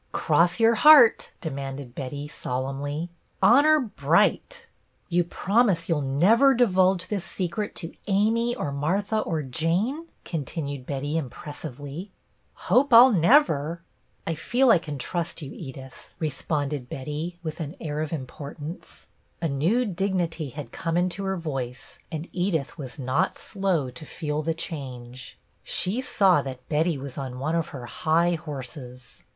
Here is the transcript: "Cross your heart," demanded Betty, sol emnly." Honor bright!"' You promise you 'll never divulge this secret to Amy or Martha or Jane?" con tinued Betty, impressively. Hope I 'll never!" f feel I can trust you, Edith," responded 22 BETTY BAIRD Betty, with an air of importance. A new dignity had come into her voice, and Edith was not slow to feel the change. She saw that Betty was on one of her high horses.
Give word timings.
"Cross 0.13 0.59
your 0.59 0.73
heart," 0.73 1.31
demanded 1.41 1.93
Betty, 1.93 2.27
sol 2.27 2.63
emnly." 2.63 3.09
Honor 3.43 3.79
bright!"' 3.79 4.65
You 5.09 5.23
promise 5.23 5.87
you 5.89 5.97
'll 5.97 6.01
never 6.01 6.55
divulge 6.55 7.05
this 7.07 7.23
secret 7.23 7.75
to 7.75 7.93
Amy 8.07 8.55
or 8.55 8.71
Martha 8.71 9.19
or 9.19 9.43
Jane?" 9.43 10.07
con 10.25 10.43
tinued 10.43 10.87
Betty, 10.87 11.17
impressively. 11.19 12.11
Hope 12.65 12.91
I 12.91 12.97
'll 12.97 13.11
never!" 13.11 13.83
f 14.25 14.39
feel 14.39 14.71
I 14.71 14.79
can 14.79 14.97
trust 14.97 15.43
you, 15.43 15.51
Edith," 15.53 16.09
responded 16.17 16.89
22 16.89 16.89
BETTY 16.89 16.95
BAIRD 16.95 16.99
Betty, 17.05 17.39
with 17.43 17.59
an 17.59 17.75
air 17.79 18.01
of 18.01 18.11
importance. 18.11 19.05
A 19.39 19.47
new 19.47 19.85
dignity 19.85 20.49
had 20.49 20.71
come 20.71 20.97
into 20.97 21.25
her 21.25 21.37
voice, 21.37 21.99
and 22.11 22.27
Edith 22.31 22.75
was 22.75 22.97
not 22.97 23.37
slow 23.37 23.91
to 23.91 24.05
feel 24.07 24.41
the 24.41 24.55
change. 24.55 25.37
She 25.61 26.01
saw 26.01 26.41
that 26.41 26.67
Betty 26.69 26.97
was 26.97 27.19
on 27.19 27.37
one 27.37 27.53
of 27.55 27.67
her 27.67 27.85
high 27.85 28.33
horses. 28.33 29.25